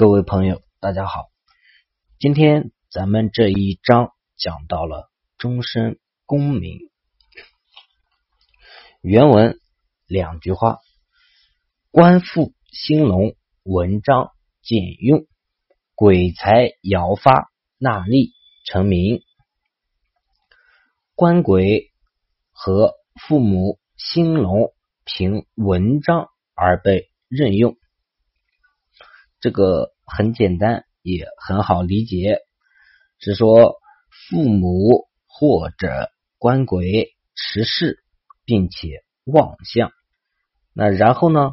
[0.00, 1.28] 各位朋友，大家好。
[2.18, 6.78] 今天咱们这一章讲到了终身功名。
[9.02, 9.60] 原文
[10.06, 10.78] 两句话：
[11.90, 14.30] 官复兴隆，文章
[14.62, 15.26] 简用，
[15.94, 18.32] 鬼才摇发，纳利
[18.64, 19.20] 成名。
[21.14, 21.92] 官鬼
[22.52, 22.94] 和
[23.28, 24.72] 父母兴隆，
[25.04, 27.76] 凭文章而被任用。
[29.40, 32.40] 这个很简单，也很好理解，
[33.18, 33.80] 是说
[34.28, 38.04] 父母或者官鬼持世，
[38.44, 39.92] 并且妄相。
[40.74, 41.52] 那然后呢，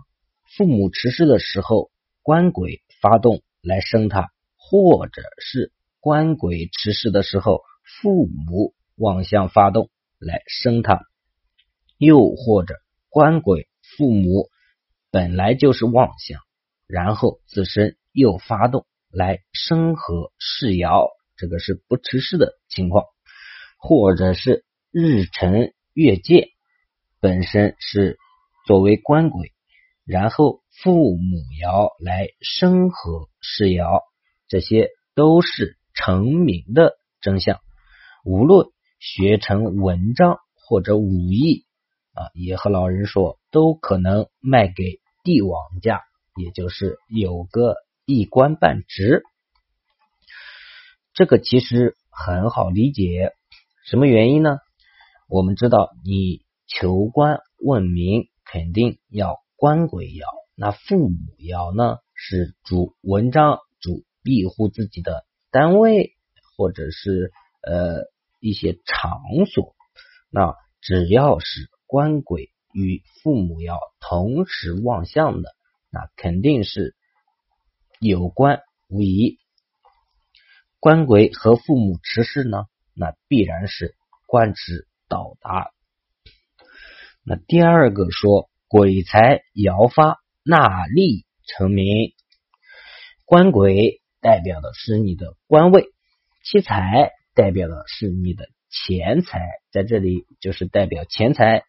[0.57, 1.89] 父母持世的时候，
[2.23, 4.23] 官鬼发动来生他；
[4.57, 7.61] 或者是官鬼持世的时候，
[8.01, 10.99] 父母妄相发动来生他；
[11.97, 12.75] 又或者
[13.09, 14.49] 官鬼父母
[15.09, 16.41] 本来就是妄相。
[16.87, 23.05] 然后自身又发动来生合世爻，这个是不持世的情况，
[23.77, 26.47] 或者是日辰月见
[27.19, 28.17] 本身是
[28.65, 29.51] 作为官鬼，
[30.05, 34.01] 然后父母爻来生合世爻，
[34.47, 37.59] 这些都是成名的真相。
[38.23, 41.65] 无论学成文章或者武艺
[42.13, 46.01] 啊，也和老人说，都可能卖给帝王家。
[46.37, 49.23] 也就是有个一官半职，
[51.13, 53.33] 这个其实很好理解。
[53.85, 54.59] 什么原因呢？
[55.27, 60.21] 我们知道，你求官问名，肯定要官鬼爻。
[60.55, 66.13] 那父母爻呢，是主文章，主庇护自己的单位
[66.55, 68.05] 或者是呃
[68.39, 69.75] 一些场所。
[70.29, 75.49] 那只要是官鬼与父母爻同时望向的。
[75.89, 76.95] 那肯定是
[78.01, 79.39] 有官无疑，
[80.81, 83.95] 官鬼和父母持世呢，那必然是
[84.27, 85.71] 官职到达。
[87.23, 92.13] 那第二个说鬼才摇发纳利成名，
[93.23, 95.85] 官鬼代表的是你的官位，
[96.43, 99.39] 七财代表的是你的钱财，
[99.71, 101.63] 在这里就是代表钱财。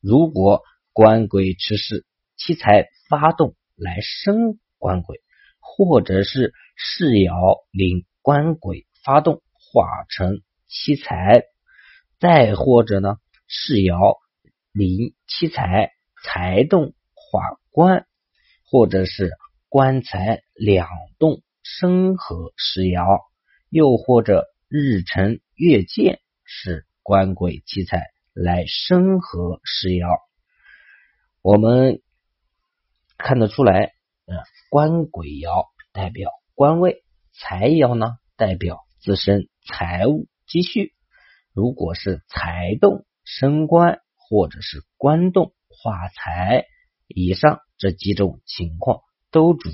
[0.00, 0.62] 如果
[0.92, 2.04] 官鬼持世。
[2.36, 5.22] 七财发动来生官鬼，
[5.58, 11.44] 或者是世爻令官鬼发动化成七财，
[12.20, 13.16] 再或者呢，
[13.48, 14.18] 世爻
[14.72, 15.92] 令七财
[16.22, 18.06] 财动化官，
[18.70, 19.30] 或者是
[19.70, 23.20] 官财两动生合世爻，
[23.70, 28.02] 又或者日辰月见是官鬼七财
[28.34, 30.20] 来生合世爻，
[31.40, 32.02] 我们。
[33.26, 33.92] 看得出来，
[34.26, 34.36] 呃，
[34.70, 40.94] 官鬼爻代表官位，财爻呢代表自身财务积蓄。
[41.52, 46.66] 如果是财动升官，或者是官动化财，
[47.08, 49.00] 以上这几种情况
[49.32, 49.70] 都主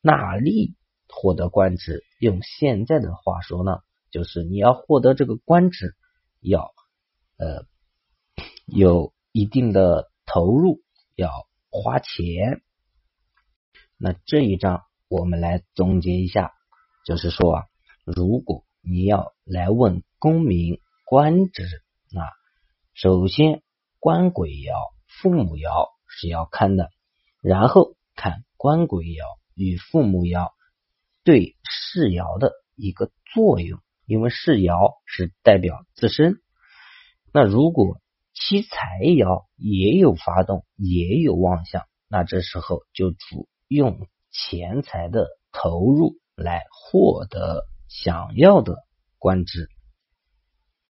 [0.00, 0.74] 纳利
[1.10, 2.02] 获得官职。
[2.18, 5.94] 用现在的话说呢，就是你要获得这个官职，
[6.40, 6.72] 要
[7.36, 7.66] 呃
[8.64, 10.80] 有一定的投入，
[11.16, 11.28] 要。
[11.74, 12.60] 花钱，
[13.96, 16.52] 那这一章我们来总结一下，
[17.06, 17.64] 就是说啊，
[18.04, 21.64] 如果你要来问功名官职，
[22.10, 22.28] 那
[22.92, 23.62] 首先
[24.00, 24.74] 官鬼爻、
[25.08, 26.90] 父母爻是要看的，
[27.40, 30.52] 然后看官鬼爻与父母爻
[31.24, 36.42] 对世爻的一个作用，因为世爻是代表自身，
[37.32, 37.98] 那如果。
[38.48, 48.78] 七财爻也有发动，也有妄想，那这时候就主用钱财的投入来获得想要的
[49.18, 49.68] 官职。